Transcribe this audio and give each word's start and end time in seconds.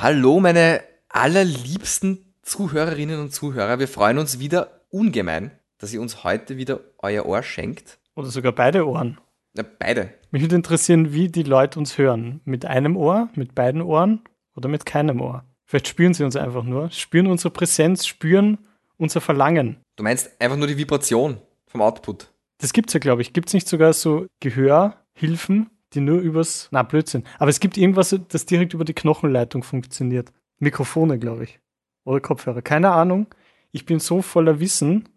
Hallo, 0.00 0.38
meine 0.38 0.84
allerliebsten 1.08 2.32
Zuhörerinnen 2.42 3.18
und 3.18 3.34
Zuhörer. 3.34 3.80
Wir 3.80 3.88
freuen 3.88 4.18
uns 4.18 4.38
wieder 4.38 4.82
ungemein, 4.90 5.50
dass 5.78 5.92
ihr 5.92 6.00
uns 6.00 6.22
heute 6.22 6.56
wieder 6.56 6.78
euer 6.98 7.26
Ohr 7.26 7.42
schenkt. 7.42 7.98
Oder 8.14 8.28
sogar 8.28 8.52
beide 8.52 8.86
Ohren. 8.86 9.18
Ja, 9.56 9.64
beide. 9.76 10.14
Mich 10.30 10.42
würde 10.42 10.54
interessieren, 10.54 11.12
wie 11.14 11.26
die 11.26 11.42
Leute 11.42 11.80
uns 11.80 11.98
hören. 11.98 12.40
Mit 12.44 12.64
einem 12.64 12.96
Ohr, 12.96 13.28
mit 13.34 13.56
beiden 13.56 13.82
Ohren 13.82 14.20
oder 14.54 14.68
mit 14.68 14.86
keinem 14.86 15.20
Ohr. 15.20 15.44
Vielleicht 15.64 15.88
spüren 15.88 16.14
sie 16.14 16.22
uns 16.22 16.36
einfach 16.36 16.62
nur, 16.62 16.92
spüren 16.92 17.26
unsere 17.26 17.50
Präsenz, 17.50 18.06
spüren 18.06 18.58
unser 18.98 19.20
Verlangen. 19.20 19.78
Du 19.96 20.04
meinst 20.04 20.30
einfach 20.40 20.56
nur 20.56 20.68
die 20.68 20.78
Vibration 20.78 21.38
vom 21.66 21.82
Output. 21.82 22.32
Das 22.58 22.72
gibt's 22.72 22.92
ja, 22.92 23.00
glaube 23.00 23.22
ich. 23.22 23.32
Gibt's 23.32 23.52
nicht 23.52 23.66
sogar 23.66 23.92
so 23.92 24.28
Gehörhilfen, 24.38 25.70
die 25.94 26.00
nur 26.00 26.20
übers, 26.20 26.68
na 26.70 26.82
Blödsinn. 26.82 27.24
Aber 27.38 27.50
es 27.50 27.60
gibt 27.60 27.76
irgendwas, 27.76 28.14
das 28.28 28.46
direkt 28.46 28.74
über 28.74 28.84
die 28.84 28.94
Knochenleitung 28.94 29.62
funktioniert. 29.62 30.32
Mikrofone, 30.58 31.18
glaube 31.18 31.44
ich. 31.44 31.60
Oder 32.04 32.20
Kopfhörer. 32.20 32.62
Keine 32.62 32.90
Ahnung. 32.90 33.26
Ich 33.70 33.86
bin 33.86 34.00
so 34.00 34.22
voller 34.22 34.60
Wissen. 34.60 35.08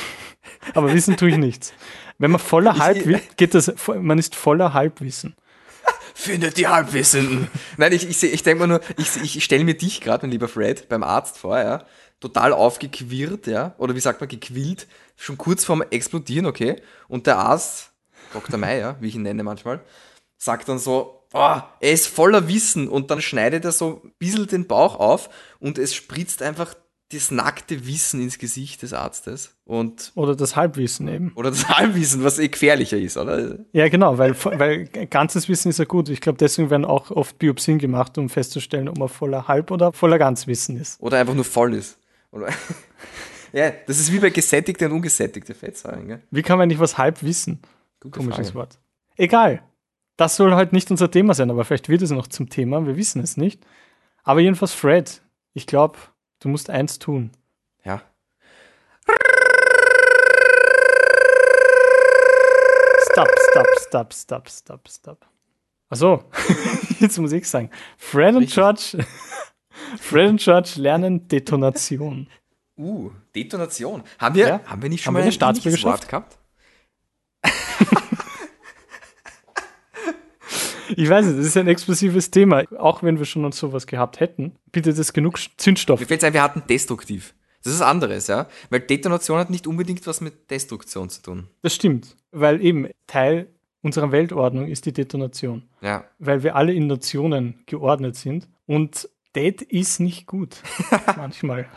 Aber 0.74 0.92
Wissen 0.92 1.16
tue 1.16 1.30
ich 1.30 1.38
nichts. 1.38 1.72
Wenn 2.18 2.30
man 2.30 2.40
voller 2.40 2.78
Halbwissen, 2.78 3.22
geht 3.36 3.54
das, 3.54 3.72
man 4.00 4.18
ist 4.18 4.34
voller 4.34 4.72
Halbwissen. 4.74 5.36
Findet 6.14 6.56
die 6.56 6.66
Halbwissenden. 6.66 7.48
Nein, 7.76 7.92
ich, 7.92 8.08
ich, 8.08 8.22
ich 8.22 8.42
denke 8.42 8.60
mal 8.60 8.66
nur, 8.66 8.80
ich, 8.96 9.16
ich 9.22 9.44
stelle 9.44 9.64
mir 9.64 9.74
dich 9.74 10.00
gerade, 10.00 10.24
mein 10.24 10.32
lieber 10.32 10.48
Fred, 10.48 10.88
beim 10.88 11.02
Arzt 11.02 11.38
vor, 11.38 11.58
ja. 11.58 11.84
Total 12.20 12.52
aufgequirlt, 12.52 13.46
ja. 13.46 13.74
Oder 13.78 13.94
wie 13.94 14.00
sagt 14.00 14.20
man, 14.20 14.28
gequillt. 14.28 14.88
Schon 15.16 15.36
kurz 15.36 15.64
vorm 15.64 15.82
Explodieren, 15.90 16.46
okay. 16.46 16.76
Und 17.08 17.26
der 17.26 17.38
Arzt, 17.38 17.92
Dr. 18.32 18.58
Meyer, 18.58 18.96
wie 19.00 19.08
ich 19.08 19.14
ihn 19.14 19.22
nenne 19.22 19.42
manchmal, 19.42 19.80
sagt 20.38 20.68
dann 20.68 20.78
so, 20.78 21.22
oh, 21.32 21.60
er 21.80 21.92
ist 21.92 22.06
voller 22.06 22.48
Wissen 22.48 22.88
und 22.88 23.10
dann 23.10 23.20
schneidet 23.20 23.64
er 23.64 23.72
so 23.72 24.02
ein 24.04 24.12
bisschen 24.18 24.46
den 24.46 24.66
Bauch 24.66 24.98
auf 24.98 25.30
und 25.58 25.78
es 25.78 25.94
spritzt 25.94 26.42
einfach 26.42 26.74
das 27.12 27.30
nackte 27.30 27.86
Wissen 27.86 28.20
ins 28.20 28.38
Gesicht 28.38 28.82
des 28.82 28.92
Arztes. 28.92 29.54
Und 29.64 30.10
oder 30.16 30.34
das 30.34 30.56
Halbwissen 30.56 31.06
eben. 31.06 31.32
Oder 31.36 31.50
das 31.50 31.68
Halbwissen, 31.68 32.24
was 32.24 32.38
eh 32.40 32.48
gefährlicher 32.48 32.98
ist, 32.98 33.16
oder? 33.16 33.58
Ja, 33.72 33.88
genau, 33.88 34.18
weil, 34.18 34.34
weil 34.44 34.86
ganzes 34.86 35.48
Wissen 35.48 35.68
ist 35.68 35.78
ja 35.78 35.84
gut. 35.84 36.08
Ich 36.08 36.20
glaube, 36.20 36.38
deswegen 36.38 36.68
werden 36.68 36.84
auch 36.84 37.12
oft 37.12 37.38
Biopsien 37.38 37.78
gemacht, 37.78 38.18
um 38.18 38.28
festzustellen, 38.28 38.88
ob 38.88 38.98
man 38.98 39.08
voller 39.08 39.46
Halb- 39.46 39.70
oder 39.70 39.92
voller 39.92 40.18
Ganzwissen 40.18 40.80
ist. 40.80 41.00
Oder 41.00 41.18
einfach 41.18 41.34
nur 41.34 41.44
voll 41.44 41.74
ist. 41.74 41.96
Oder 42.32 42.48
ja, 43.52 43.70
das 43.86 44.00
ist 44.00 44.12
wie 44.12 44.18
bei 44.18 44.30
gesättigte 44.30 44.86
und 44.86 44.92
ungesättigte 44.92 45.54
Fettsäuren. 45.54 46.08
Gell? 46.08 46.22
Wie 46.32 46.42
kann 46.42 46.58
man 46.58 46.66
nicht 46.66 46.80
was 46.80 46.98
halb 46.98 47.22
wissen? 47.22 47.60
Gute 48.00 48.18
Komisches 48.18 48.48
Frage. 48.48 48.54
Wort. 48.54 48.78
Egal. 49.16 49.62
Das 50.16 50.36
soll 50.36 50.54
halt 50.54 50.72
nicht 50.72 50.90
unser 50.90 51.10
Thema 51.10 51.34
sein, 51.34 51.50
aber 51.50 51.64
vielleicht 51.64 51.88
wird 51.88 52.02
es 52.02 52.10
noch 52.10 52.26
zum 52.26 52.48
Thema. 52.48 52.86
Wir 52.86 52.96
wissen 52.96 53.22
es 53.22 53.36
nicht. 53.36 53.66
Aber 54.22 54.40
jedenfalls, 54.40 54.72
Fred, 54.72 55.22
ich 55.52 55.66
glaube, 55.66 55.98
Du 56.40 56.48
musst 56.48 56.68
eins 56.68 56.98
tun. 56.98 57.30
Ja. 57.84 58.02
Stop, 63.10 63.28
stop, 63.50 63.66
stop, 63.80 64.12
stop, 64.12 64.48
stop, 64.50 64.88
stop. 64.88 65.26
Achso, 65.88 66.24
jetzt 67.00 67.18
muss 67.18 67.32
ich 67.32 67.48
sagen. 67.48 67.70
Fred 67.96 68.34
und 68.34 68.50
George, 68.50 68.98
Fred 69.98 70.28
und 70.28 70.40
George 70.40 70.74
lernen 70.76 71.26
Detonation. 71.26 72.28
Uh, 72.76 73.10
Detonation. 73.34 74.02
Haben 74.18 74.34
wir, 74.34 74.48
ja? 74.48 74.60
haben 74.66 74.82
wir 74.82 74.90
nicht 74.90 75.02
schon 75.02 75.08
haben 75.08 75.14
mal 75.14 75.22
eine 75.22 75.32
Staatsbürgerschaft 75.32 76.08
gehabt? 76.08 76.36
Ich 80.94 81.08
weiß 81.08 81.26
nicht, 81.26 81.38
das 81.38 81.46
ist 81.46 81.56
ein 81.56 81.68
explosives 81.68 82.30
Thema. 82.30 82.64
Auch 82.78 83.02
wenn 83.02 83.18
wir 83.18 83.24
schon 83.24 83.44
uns 83.44 83.58
sowas 83.58 83.86
gehabt 83.86 84.20
hätten, 84.20 84.56
bietet 84.72 84.98
es 84.98 85.12
genug 85.12 85.38
Zündstoff. 85.56 86.00
Mir 86.00 86.06
fällt 86.06 86.22
ein, 86.24 86.32
wir 86.32 86.42
hatten 86.42 86.62
destruktiv. 86.68 87.34
Das 87.64 87.72
ist 87.72 87.82
anderes, 87.82 88.28
ja. 88.28 88.46
Weil 88.70 88.80
Detonation 88.80 89.38
hat 89.38 89.50
nicht 89.50 89.66
unbedingt 89.66 90.06
was 90.06 90.20
mit 90.20 90.50
Destruktion 90.50 91.10
zu 91.10 91.22
tun. 91.22 91.48
Das 91.62 91.74
stimmt. 91.74 92.16
Weil 92.30 92.62
eben 92.62 92.88
Teil 93.06 93.48
unserer 93.82 94.12
Weltordnung 94.12 94.68
ist 94.68 94.86
die 94.86 94.92
Detonation. 94.92 95.64
Ja. 95.80 96.04
Weil 96.18 96.42
wir 96.42 96.54
alle 96.54 96.72
in 96.72 96.86
Nationen 96.86 97.54
geordnet 97.66 98.16
sind. 98.16 98.48
Und 98.66 99.08
Det 99.36 99.60
ist 99.60 100.00
nicht 100.00 100.26
gut. 100.26 100.62
manchmal. 101.16 101.68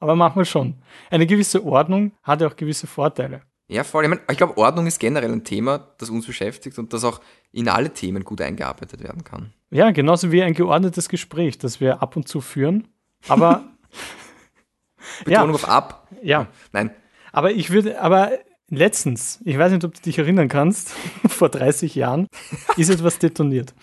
Aber 0.00 0.16
manchmal 0.16 0.44
schon. 0.44 0.74
Eine 1.10 1.26
gewisse 1.26 1.64
Ordnung 1.64 2.12
hat 2.24 2.40
ja 2.40 2.48
auch 2.48 2.56
gewisse 2.56 2.88
Vorteile. 2.88 3.42
Ja, 3.68 3.84
voll. 3.84 4.04
Ich, 4.04 4.10
mein, 4.10 4.20
ich 4.30 4.38
glaube, 4.38 4.56
Ordnung 4.56 4.86
ist 4.86 4.98
generell 4.98 5.30
ein 5.30 5.44
Thema, 5.44 5.78
das 5.98 6.08
uns 6.08 6.26
beschäftigt 6.26 6.78
und 6.78 6.92
das 6.92 7.04
auch 7.04 7.20
in 7.52 7.68
alle 7.68 7.92
Themen 7.92 8.24
gut 8.24 8.40
eingearbeitet 8.40 9.02
werden 9.02 9.24
kann. 9.24 9.52
Ja, 9.70 9.90
genauso 9.90 10.32
wie 10.32 10.42
ein 10.42 10.54
geordnetes 10.54 11.08
Gespräch, 11.08 11.58
das 11.58 11.80
wir 11.80 12.02
ab 12.02 12.16
und 12.16 12.26
zu 12.26 12.40
führen. 12.40 12.88
Aber. 13.28 13.64
Betonung 15.24 15.50
ja. 15.50 15.54
auf 15.54 15.68
ab. 15.68 16.08
Ja. 16.22 16.46
Nein. 16.72 16.90
Aber 17.32 17.52
ich 17.52 17.70
würde, 17.70 18.00
aber 18.00 18.32
letztens, 18.68 19.40
ich 19.44 19.58
weiß 19.58 19.72
nicht, 19.72 19.84
ob 19.84 19.94
du 19.94 20.00
dich 20.00 20.18
erinnern 20.18 20.48
kannst, 20.48 20.90
vor 21.28 21.48
30 21.48 21.94
Jahren 21.94 22.26
ist 22.76 22.88
etwas 22.88 23.18
detoniert. 23.18 23.74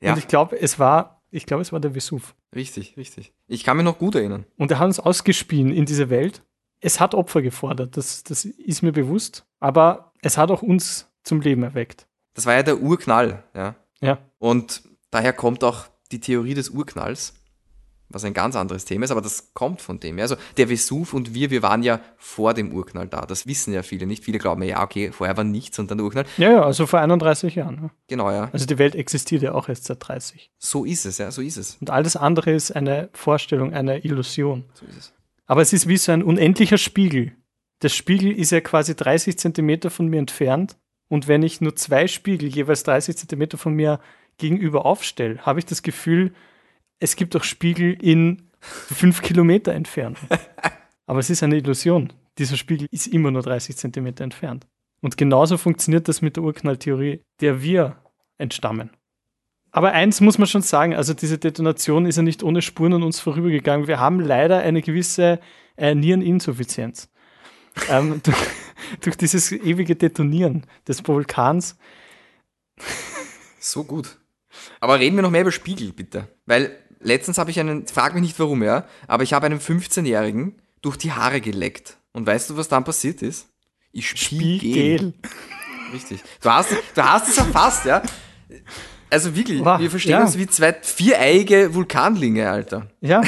Ja. 0.00 0.12
Und 0.12 0.18
ich 0.18 0.26
glaube, 0.26 0.60
es 0.60 0.78
war, 0.78 1.22
ich 1.30 1.46
glaube, 1.46 1.62
es 1.62 1.72
war 1.72 1.80
der 1.80 1.94
Vesuv. 1.94 2.34
Richtig, 2.54 2.96
richtig. 2.96 3.32
Ich 3.46 3.64
kann 3.64 3.76
mich 3.76 3.84
noch 3.84 3.98
gut 3.98 4.14
erinnern. 4.14 4.46
Und 4.56 4.70
er 4.70 4.78
hat 4.78 4.86
uns 4.86 5.00
ausgespien 5.00 5.72
in 5.72 5.86
diese 5.86 6.10
Welt 6.10 6.42
es 6.82 7.00
hat 7.00 7.14
Opfer 7.14 7.40
gefordert, 7.40 7.96
das, 7.96 8.24
das 8.24 8.44
ist 8.44 8.82
mir 8.82 8.92
bewusst, 8.92 9.46
aber 9.60 10.12
es 10.20 10.36
hat 10.36 10.50
auch 10.50 10.62
uns 10.62 11.08
zum 11.22 11.40
Leben 11.40 11.62
erweckt. 11.62 12.06
Das 12.34 12.44
war 12.44 12.54
ja 12.54 12.62
der 12.62 12.80
Urknall, 12.80 13.44
ja. 13.54 13.76
Ja. 14.00 14.18
Und 14.38 14.82
daher 15.10 15.32
kommt 15.32 15.62
auch 15.62 15.86
die 16.10 16.20
Theorie 16.20 16.54
des 16.54 16.70
Urknalls, 16.70 17.34
was 18.08 18.24
ein 18.24 18.34
ganz 18.34 18.56
anderes 18.56 18.84
Thema 18.84 19.04
ist, 19.04 19.12
aber 19.12 19.20
das 19.20 19.54
kommt 19.54 19.80
von 19.80 20.00
dem. 20.00 20.18
Also 20.18 20.34
der 20.56 20.68
Vesuv 20.68 21.14
und 21.14 21.34
wir, 21.34 21.50
wir 21.50 21.62
waren 21.62 21.84
ja 21.84 22.00
vor 22.16 22.52
dem 22.52 22.72
Urknall 22.72 23.06
da. 23.06 23.22
Das 23.22 23.46
wissen 23.46 23.72
ja 23.72 23.82
viele 23.82 24.06
nicht. 24.06 24.24
Viele 24.24 24.38
glauben 24.38 24.62
ja, 24.64 24.82
okay, 24.82 25.12
vorher 25.12 25.36
war 25.36 25.44
nichts 25.44 25.78
und 25.78 25.90
dann 25.90 25.98
der 25.98 26.04
Urknall. 26.04 26.24
Ja, 26.36 26.50
ja, 26.50 26.62
also 26.62 26.86
vor 26.86 26.98
31 26.98 27.54
Jahren. 27.54 27.78
Ja. 27.82 27.90
Genau, 28.08 28.30
ja. 28.30 28.50
Also 28.52 28.66
die 28.66 28.78
Welt 28.78 28.96
existiert 28.96 29.42
ja 29.42 29.52
auch 29.52 29.68
erst 29.68 29.84
seit 29.84 30.06
30. 30.06 30.50
So 30.58 30.84
ist 30.84 31.06
es, 31.06 31.18
ja, 31.18 31.30
so 31.30 31.40
ist 31.40 31.56
es. 31.56 31.76
Und 31.80 31.90
alles 31.90 32.16
andere 32.16 32.50
ist 32.50 32.72
eine 32.72 33.08
Vorstellung, 33.12 33.72
eine 33.72 34.04
Illusion. 34.04 34.64
So 34.74 34.84
ist 34.86 34.96
es. 34.96 35.12
Aber 35.46 35.62
es 35.62 35.72
ist 35.72 35.88
wie 35.88 35.96
so 35.96 36.12
ein 36.12 36.22
unendlicher 36.22 36.78
Spiegel. 36.78 37.32
Der 37.82 37.88
Spiegel 37.88 38.32
ist 38.32 38.52
ja 38.52 38.60
quasi 38.60 38.94
30 38.94 39.38
Zentimeter 39.38 39.90
von 39.90 40.06
mir 40.08 40.18
entfernt. 40.18 40.76
Und 41.08 41.28
wenn 41.28 41.42
ich 41.42 41.60
nur 41.60 41.76
zwei 41.76 42.06
Spiegel 42.06 42.48
jeweils 42.48 42.84
30 42.84 43.16
Zentimeter 43.16 43.58
von 43.58 43.74
mir 43.74 44.00
gegenüber 44.38 44.86
aufstelle, 44.86 45.44
habe 45.44 45.58
ich 45.58 45.66
das 45.66 45.82
Gefühl, 45.82 46.32
es 47.00 47.16
gibt 47.16 47.36
auch 47.36 47.44
Spiegel 47.44 47.96
in 48.00 48.50
fünf 48.60 49.22
Kilometer 49.22 49.72
Entfernung. 49.72 50.22
Aber 51.06 51.18
es 51.18 51.28
ist 51.28 51.42
eine 51.42 51.56
Illusion. 51.56 52.12
Dieser 52.38 52.56
Spiegel 52.56 52.86
ist 52.90 53.08
immer 53.08 53.30
nur 53.30 53.42
30 53.42 53.76
Zentimeter 53.76 54.24
entfernt. 54.24 54.66
Und 55.02 55.16
genauso 55.16 55.58
funktioniert 55.58 56.08
das 56.08 56.22
mit 56.22 56.36
der 56.36 56.44
Urknalltheorie, 56.44 57.22
der 57.40 57.60
wir 57.60 57.96
entstammen. 58.38 58.90
Aber 59.72 59.92
eins 59.92 60.20
muss 60.20 60.36
man 60.36 60.46
schon 60.46 60.60
sagen, 60.60 60.94
also 60.94 61.14
diese 61.14 61.38
Detonation 61.38 62.04
ist 62.04 62.16
ja 62.16 62.22
nicht 62.22 62.42
ohne 62.42 62.60
Spuren 62.60 62.92
an 62.92 63.02
uns 63.02 63.20
vorübergegangen. 63.20 63.88
Wir 63.88 63.98
haben 63.98 64.20
leider 64.20 64.58
eine 64.60 64.82
gewisse 64.82 65.40
äh, 65.78 65.94
Niereninsuffizienz. 65.94 67.08
ähm, 67.88 68.20
durch, 68.22 68.36
durch, 69.00 69.16
dieses 69.16 69.50
ewige 69.50 69.96
Detonieren 69.96 70.66
des 70.86 71.06
Vulkans. 71.08 71.78
So 73.58 73.84
gut. 73.84 74.18
Aber 74.80 75.00
reden 75.00 75.16
wir 75.16 75.22
noch 75.22 75.30
mehr 75.30 75.40
über 75.40 75.52
Spiegel, 75.52 75.94
bitte. 75.94 76.28
Weil 76.44 76.76
letztens 77.00 77.38
habe 77.38 77.50
ich 77.50 77.58
einen, 77.58 77.86
frag 77.86 78.12
mich 78.12 78.22
nicht 78.22 78.38
warum, 78.38 78.62
ja, 78.62 78.86
aber 79.06 79.22
ich 79.22 79.32
habe 79.32 79.46
einen 79.46 79.58
15-Jährigen 79.58 80.60
durch 80.82 80.98
die 80.98 81.12
Haare 81.12 81.40
geleckt. 81.40 81.96
Und 82.12 82.26
weißt 82.26 82.50
du, 82.50 82.58
was 82.58 82.68
dann 82.68 82.84
passiert 82.84 83.22
ist? 83.22 83.48
Ich 83.90 84.10
Spiegel. 84.10 85.14
Richtig. 85.94 86.22
Du 86.42 86.50
hast, 86.50 86.70
du 86.94 87.02
hast 87.02 87.28
es 87.28 87.38
erfasst, 87.38 87.86
ja. 87.86 88.02
Also 89.12 89.36
wirklich, 89.36 89.62
wow, 89.62 89.78
wir 89.78 89.90
verstehen 89.90 90.12
ja. 90.12 90.22
uns 90.22 90.38
wie 90.38 90.46
zwei 90.46 90.72
viereige 90.72 91.74
Vulkanlinge, 91.74 92.48
Alter. 92.48 92.88
Ja. 93.02 93.20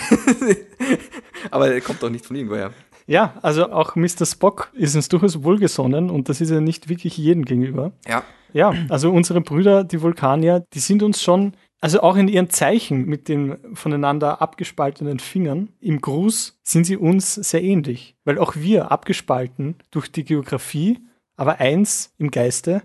Aber 1.50 1.70
er 1.70 1.81
kommt 1.82 2.03
doch 2.03 2.08
nicht 2.08 2.25
von 2.25 2.37
irgendwoher. 2.37 2.73
Ja, 3.06 3.35
also 3.43 3.70
auch 3.70 3.94
Mr. 3.94 4.25
Spock 4.25 4.70
ist 4.73 4.97
uns 4.97 5.11
durchaus 5.11 5.43
wohlgesonnen 5.43 6.08
und 6.08 6.31
das 6.31 6.41
ist 6.41 6.50
ja 6.50 6.61
nicht 6.62 6.88
wirklich 6.88 7.19
jedem 7.19 7.44
gegenüber. 7.44 7.93
Ja. 8.08 8.25
Ja, 8.55 8.73
also 8.88 9.11
unsere 9.11 9.41
Brüder, 9.41 9.85
die 9.85 10.00
Vulkanier, 10.00 10.64
die 10.73 10.79
sind 10.79 11.03
uns 11.03 11.20
schon, 11.20 11.55
also 11.81 12.00
auch 12.00 12.17
in 12.17 12.29
ihren 12.29 12.49
Zeichen 12.49 13.05
mit 13.05 13.29
den 13.29 13.58
voneinander 13.75 14.41
abgespaltenen 14.41 15.19
Fingern, 15.19 15.70
im 15.81 16.00
Gruß 16.00 16.61
sind 16.62 16.85
sie 16.85 16.97
uns 16.97 17.35
sehr 17.35 17.62
ähnlich, 17.62 18.17
weil 18.25 18.38
auch 18.38 18.55
wir 18.55 18.93
abgespalten 18.93 19.75
durch 19.91 20.11
die 20.11 20.25
Geografie, 20.25 21.00
aber 21.37 21.58
eins 21.58 22.14
im 22.17 22.31
Geiste, 22.31 22.82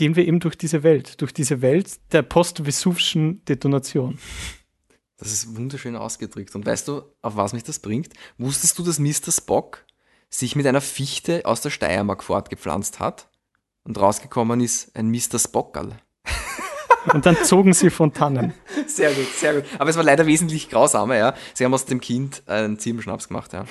gehen 0.00 0.16
wir 0.16 0.26
eben 0.26 0.40
durch 0.40 0.56
diese 0.56 0.82
Welt, 0.82 1.20
durch 1.20 1.34
diese 1.34 1.60
Welt 1.60 2.00
der 2.12 2.22
post-vesuvischen 2.22 3.44
Detonation. 3.44 4.18
Das 5.18 5.30
ist 5.30 5.54
wunderschön 5.54 5.94
ausgedrückt. 5.94 6.54
Und 6.54 6.64
weißt 6.64 6.88
du, 6.88 7.02
auf 7.20 7.36
was 7.36 7.52
mich 7.52 7.64
das 7.64 7.80
bringt? 7.80 8.14
Wusstest 8.38 8.78
du, 8.78 8.82
dass 8.82 8.98
Mr. 8.98 9.30
Spock 9.30 9.84
sich 10.30 10.56
mit 10.56 10.66
einer 10.66 10.80
Fichte 10.80 11.42
aus 11.44 11.60
der 11.60 11.68
Steiermark 11.68 12.24
fortgepflanzt 12.24 12.98
hat 12.98 13.28
und 13.84 14.00
rausgekommen 14.00 14.62
ist 14.62 14.96
ein 14.96 15.10
Mr. 15.10 15.38
Spockerl? 15.38 15.98
Und 17.12 17.26
dann 17.26 17.36
zogen 17.44 17.72
sie 17.72 17.90
Fontanen. 17.90 18.54
Sehr 18.86 19.12
gut, 19.12 19.28
sehr 19.34 19.54
gut. 19.54 19.64
Aber 19.78 19.88
es 19.88 19.96
war 19.96 20.04
leider 20.04 20.26
wesentlich 20.26 20.68
grausamer, 20.68 21.16
ja. 21.16 21.34
Sie 21.54 21.64
haben 21.64 21.72
aus 21.72 21.86
dem 21.86 22.00
Kind 22.00 22.42
einen 22.46 22.78
Ziebenschnaps 22.78 23.28
gemacht, 23.28 23.52
ja. 23.52 23.64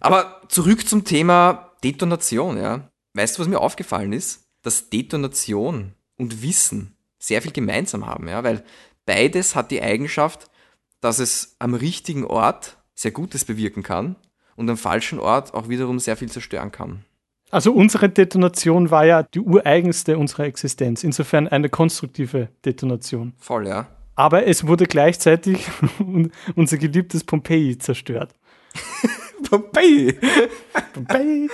Aber 0.00 0.42
zurück 0.48 0.88
zum 0.88 1.04
Thema 1.04 1.72
Detonation, 1.82 2.58
ja. 2.58 2.90
Weißt 3.14 3.36
du, 3.36 3.42
was 3.42 3.48
mir 3.48 3.60
aufgefallen 3.60 4.12
ist? 4.12 4.45
Dass 4.66 4.90
Detonation 4.90 5.92
und 6.16 6.42
Wissen 6.42 6.96
sehr 7.20 7.40
viel 7.40 7.52
gemeinsam 7.52 8.04
haben, 8.04 8.26
ja, 8.26 8.42
weil 8.42 8.64
beides 9.04 9.54
hat 9.54 9.70
die 9.70 9.80
Eigenschaft, 9.80 10.50
dass 11.00 11.20
es 11.20 11.54
am 11.60 11.74
richtigen 11.74 12.24
Ort 12.24 12.76
sehr 12.92 13.12
Gutes 13.12 13.44
bewirken 13.44 13.84
kann 13.84 14.16
und 14.56 14.68
am 14.68 14.76
falschen 14.76 15.20
Ort 15.20 15.54
auch 15.54 15.68
wiederum 15.68 16.00
sehr 16.00 16.16
viel 16.16 16.28
zerstören 16.28 16.72
kann. 16.72 17.04
Also 17.52 17.72
unsere 17.72 18.08
Detonation 18.08 18.90
war 18.90 19.06
ja 19.06 19.22
die 19.22 19.38
ureigenste 19.38 20.18
unserer 20.18 20.46
Existenz, 20.46 21.04
insofern 21.04 21.46
eine 21.46 21.68
konstruktive 21.68 22.48
Detonation. 22.64 23.34
Voll, 23.38 23.68
ja. 23.68 23.86
Aber 24.16 24.48
es 24.48 24.66
wurde 24.66 24.86
gleichzeitig 24.86 25.64
unser 26.56 26.78
geliebtes 26.78 27.22
Pompeji 27.22 27.78
zerstört. 27.78 28.34
Pompeji! 29.48 30.18
Pompeji! 30.92 31.50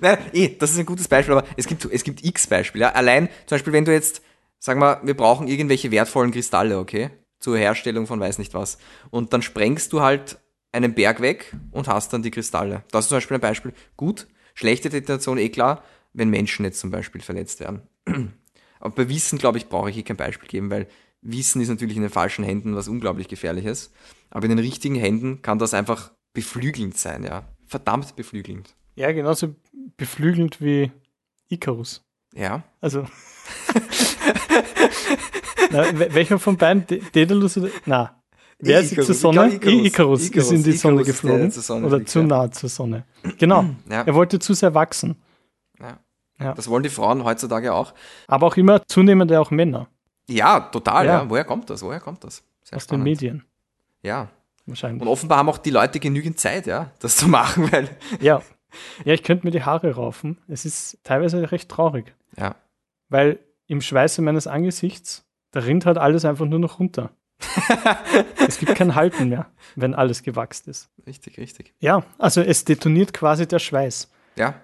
Nein, 0.00 0.18
eh, 0.32 0.48
das 0.58 0.72
ist 0.72 0.78
ein 0.78 0.86
gutes 0.86 1.08
Beispiel, 1.08 1.34
aber 1.36 1.46
es 1.56 1.66
gibt, 1.66 1.84
es 1.84 2.04
gibt 2.04 2.24
x 2.24 2.46
Beispiele. 2.46 2.86
Ja. 2.86 2.92
Allein 2.92 3.28
zum 3.46 3.56
Beispiel, 3.56 3.72
wenn 3.72 3.84
du 3.84 3.92
jetzt, 3.92 4.22
sag 4.58 4.78
mal, 4.78 5.00
wir 5.02 5.16
brauchen 5.16 5.48
irgendwelche 5.48 5.90
wertvollen 5.90 6.32
Kristalle, 6.32 6.78
okay? 6.78 7.10
Zur 7.38 7.58
Herstellung 7.58 8.06
von 8.06 8.20
weiß 8.20 8.38
nicht 8.38 8.54
was. 8.54 8.78
Und 9.10 9.32
dann 9.32 9.42
sprengst 9.42 9.92
du 9.92 10.00
halt 10.00 10.38
einen 10.72 10.94
Berg 10.94 11.20
weg 11.20 11.54
und 11.70 11.88
hast 11.88 12.12
dann 12.12 12.22
die 12.22 12.30
Kristalle. 12.30 12.82
Das 12.90 13.04
ist 13.04 13.08
zum 13.08 13.16
Beispiel 13.16 13.36
ein 13.36 13.40
Beispiel. 13.40 13.72
Gut, 13.96 14.26
schlechte 14.54 14.90
Detonation, 14.90 15.38
eh 15.38 15.48
klar, 15.48 15.82
wenn 16.12 16.30
Menschen 16.30 16.64
jetzt 16.64 16.80
zum 16.80 16.90
Beispiel 16.90 17.20
verletzt 17.20 17.60
werden. 17.60 17.82
Aber 18.80 18.94
bei 18.94 19.08
Wissen, 19.08 19.38
glaube 19.38 19.58
ich, 19.58 19.68
brauche 19.68 19.88
ich 19.88 19.94
hier 19.94 20.04
kein 20.04 20.16
Beispiel 20.16 20.48
geben, 20.48 20.70
weil 20.70 20.86
Wissen 21.22 21.60
ist 21.60 21.68
natürlich 21.68 21.96
in 21.96 22.02
den 22.02 22.10
falschen 22.10 22.44
Händen 22.44 22.76
was 22.76 22.88
unglaublich 22.88 23.28
gefährliches. 23.28 23.90
Aber 24.30 24.44
in 24.44 24.50
den 24.50 24.58
richtigen 24.58 24.94
Händen 24.94 25.42
kann 25.42 25.58
das 25.58 25.74
einfach 25.74 26.12
beflügelnd 26.34 26.96
sein, 26.96 27.24
ja. 27.24 27.44
Verdammt 27.66 28.14
beflügelnd. 28.16 28.74
Ja, 28.96 29.12
genauso 29.12 29.54
beflügelnd 29.96 30.60
wie 30.60 30.90
Icarus. 31.48 32.02
Ja. 32.34 32.64
Also. 32.80 33.06
Na, 35.70 35.84
welcher 35.92 36.38
von 36.38 36.56
beiden? 36.56 36.84
Daedalus 37.12 37.56
oder? 37.58 37.68
Na. 37.84 38.22
Wer 38.58 38.80
ist 38.80 38.94
zur 38.94 39.14
Sonne? 39.14 39.54
Icarus, 39.54 39.84
Icarus, 39.84 40.26
Icarus 40.26 40.46
ist 40.46 40.52
in 40.52 40.62
die 40.62 40.72
Sonne 40.72 41.02
Icarus, 41.02 41.06
geflogen. 41.06 41.50
Sonne 41.50 41.86
oder 41.86 42.06
zu 42.06 42.22
nah 42.22 42.50
zur 42.50 42.68
Sonne. 42.68 43.04
Genau. 43.38 43.64
Ja. 43.90 44.02
Er 44.02 44.14
wollte 44.14 44.38
zu 44.38 44.54
sehr 44.54 44.74
wachsen. 44.74 45.16
Ja. 45.78 45.98
ja. 46.40 46.54
Das 46.54 46.68
wollen 46.68 46.82
die 46.82 46.88
Frauen 46.88 47.24
heutzutage 47.24 47.74
auch. 47.74 47.92
Aber 48.26 48.46
auch 48.46 48.56
immer 48.56 48.80
zunehmend 48.86 49.30
auch 49.32 49.50
Männer. 49.50 49.88
Ja, 50.28 50.60
total. 50.60 51.06
Ja. 51.06 51.30
Woher 51.30 51.44
kommt 51.44 51.68
das? 51.68 51.82
Woher 51.82 52.00
kommt 52.00 52.24
das? 52.24 52.42
Sehr 52.62 52.76
Aus 52.76 52.84
spannend. 52.84 53.06
den 53.06 53.12
Medien. 53.12 53.44
Ja. 54.02 54.28
Wahrscheinlich. 54.64 55.02
Und 55.02 55.08
offenbar 55.08 55.38
haben 55.38 55.48
auch 55.48 55.58
die 55.58 55.70
Leute 55.70 56.00
genügend 56.00 56.40
Zeit, 56.40 56.66
ja, 56.66 56.90
das 56.98 57.16
zu 57.16 57.28
machen, 57.28 57.70
weil. 57.72 57.88
Ja. 58.20 58.42
Ja, 59.04 59.14
ich 59.14 59.22
könnte 59.22 59.46
mir 59.46 59.50
die 59.50 59.62
Haare 59.62 59.94
raufen. 59.94 60.38
Es 60.48 60.64
ist 60.64 60.98
teilweise 61.04 61.50
recht 61.52 61.68
traurig. 61.68 62.14
Ja. 62.38 62.56
Weil 63.08 63.38
im 63.66 63.80
Schweiße 63.80 64.22
meines 64.22 64.46
Angesichts, 64.46 65.24
da 65.50 65.60
rinnt 65.60 65.86
halt 65.86 65.98
alles 65.98 66.24
einfach 66.24 66.46
nur 66.46 66.58
noch 66.58 66.78
runter. 66.78 67.10
es 68.48 68.58
gibt 68.58 68.74
kein 68.74 68.94
Halten 68.94 69.28
mehr, 69.28 69.46
wenn 69.74 69.94
alles 69.94 70.22
gewachsen 70.22 70.70
ist. 70.70 70.90
Richtig, 71.06 71.38
richtig. 71.38 71.74
Ja, 71.80 72.04
also 72.18 72.40
es 72.40 72.64
detoniert 72.64 73.12
quasi 73.12 73.46
der 73.46 73.58
Schweiß. 73.58 74.10
Ja. 74.36 74.54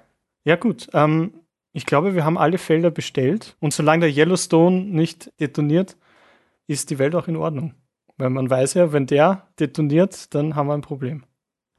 Ja, 0.45 0.57
gut. 0.57 0.89
Ähm, 0.93 1.35
ich 1.73 1.87
glaube, 1.87 2.15
wir 2.15 2.25
haben 2.25 2.39
alle 2.39 2.59
Felder 2.59 2.91
bestellt 2.91 3.57
und 3.61 3.73
solange 3.73 4.07
der 4.07 4.15
Yellowstone 4.15 4.85
nicht 4.85 5.33
detoniert, 5.41 5.97
ist 6.67 6.91
die 6.91 6.99
Welt 6.99 7.15
auch 7.15 7.29
in 7.29 7.37
Ordnung. 7.37 7.75
Weil 8.17 8.31
man 8.31 8.49
weiß 8.49 8.75
ja, 8.75 8.93
wenn 8.93 9.07
der 9.07 9.49
detoniert, 9.59 10.35
dann 10.35 10.55
haben 10.55 10.69
wir 10.69 10.75
ein 10.75 10.83
Problem. 10.83 11.25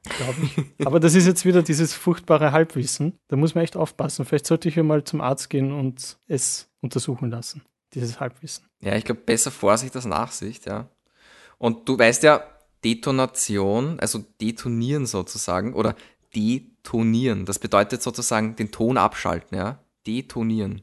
Glaube 0.04 0.36
ich. 0.44 0.86
Aber 0.86 1.00
das 1.00 1.16
ist 1.16 1.26
jetzt 1.26 1.46
wieder 1.46 1.64
dieses 1.64 1.94
furchtbare 1.94 2.52
Halbwissen. 2.52 3.18
Da 3.30 3.36
muss 3.36 3.56
man 3.56 3.64
echt 3.64 3.78
aufpassen. 3.78 4.26
Vielleicht 4.26 4.48
sollte 4.48 4.68
ich 4.70 4.76
ja 4.76 4.84
mal 4.84 5.04
zum 5.04 5.22
Arzt 5.22 5.50
gehen 5.50 5.72
und 5.72 6.18
es 6.28 6.70
untersuchen 6.82 7.30
lassen 7.30 7.64
dieses 7.94 8.20
Halbwissen. 8.20 8.66
Ja, 8.82 8.96
ich 8.96 9.06
glaube, 9.06 9.22
besser 9.22 9.52
Vorsicht 9.52 9.96
als 9.96 10.06
Nachsicht, 10.06 10.66
ja. 10.66 10.90
Und 11.58 11.88
du 11.88 11.98
weißt 11.98 12.24
ja, 12.24 12.44
Detonation, 12.84 14.00
also 14.00 14.26
detonieren 14.42 15.06
sozusagen, 15.06 15.74
oder 15.74 15.96
detonieren, 16.36 17.46
das 17.46 17.60
bedeutet 17.60 18.02
sozusagen 18.02 18.56
den 18.56 18.72
Ton 18.72 18.98
abschalten, 18.98 19.58
ja. 19.58 19.80
Detonieren. 20.06 20.82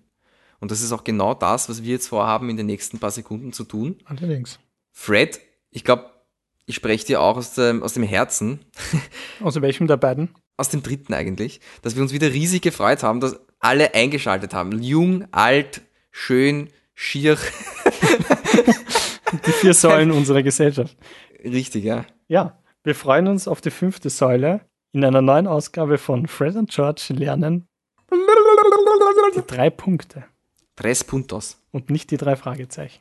Und 0.60 0.70
das 0.70 0.82
ist 0.82 0.92
auch 0.92 1.04
genau 1.04 1.34
das, 1.34 1.68
was 1.68 1.82
wir 1.82 1.92
jetzt 1.92 2.08
vorhaben, 2.08 2.48
in 2.48 2.56
den 2.56 2.66
nächsten 2.66 2.98
paar 2.98 3.10
Sekunden 3.10 3.52
zu 3.52 3.64
tun. 3.64 3.98
Allerdings. 4.04 4.58
Fred, 4.92 5.40
ich 5.70 5.84
glaube, 5.84 6.10
ich 6.70 6.76
spreche 6.76 7.04
dir 7.04 7.20
auch 7.20 7.36
aus 7.36 7.54
dem, 7.54 7.82
aus 7.82 7.94
dem 7.94 8.04
Herzen. 8.04 8.60
Aus 9.42 9.60
welchem 9.60 9.88
der 9.88 9.96
beiden? 9.96 10.30
Aus 10.56 10.68
dem 10.68 10.82
dritten 10.82 11.12
eigentlich, 11.14 11.60
dass 11.82 11.96
wir 11.96 12.02
uns 12.02 12.12
wieder 12.12 12.32
riesig 12.32 12.62
gefreut 12.62 13.02
haben, 13.02 13.20
dass 13.20 13.40
alle 13.58 13.92
eingeschaltet 13.94 14.54
haben. 14.54 14.80
Jung, 14.80 15.26
alt, 15.32 15.80
schön, 16.12 16.68
schier. 16.94 17.36
die 19.46 19.52
vier 19.52 19.74
Säulen 19.74 20.12
unserer 20.12 20.44
Gesellschaft. 20.44 20.96
Richtig, 21.42 21.84
ja. 21.84 22.06
Ja, 22.28 22.62
wir 22.84 22.94
freuen 22.94 23.26
uns 23.26 23.48
auf 23.48 23.60
die 23.60 23.70
fünfte 23.70 24.08
Säule 24.08 24.60
in 24.92 25.04
einer 25.04 25.22
neuen 25.22 25.48
Ausgabe 25.48 25.98
von 25.98 26.28
Fred 26.28 26.54
und 26.54 26.70
George 26.70 27.06
lernen 27.10 27.66
die 29.34 29.46
drei 29.46 29.70
Punkte. 29.70 30.24
Tres 30.76 31.02
puntos. 31.02 31.60
Und 31.72 31.90
nicht 31.90 32.10
die 32.10 32.16
drei 32.16 32.36
Fragezeichen. 32.36 33.00